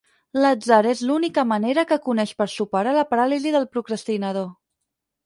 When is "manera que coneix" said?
1.51-2.33